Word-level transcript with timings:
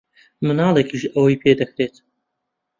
منداڵێکیش 0.45 1.03
ئەوەی 1.13 1.39
پێ 1.41 1.51
دەکرێت. 1.59 1.95